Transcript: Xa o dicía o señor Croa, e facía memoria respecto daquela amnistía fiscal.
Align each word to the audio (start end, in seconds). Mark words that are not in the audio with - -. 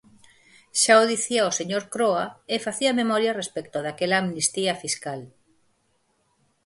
Xa 0.81 0.93
o 1.03 1.05
dicía 1.13 1.49
o 1.49 1.55
señor 1.59 1.83
Croa, 1.93 2.25
e 2.53 2.55
facía 2.65 2.97
memoria 3.01 3.37
respecto 3.41 3.77
daquela 3.85 4.17
amnistía 4.19 4.73
fiscal. 4.83 5.21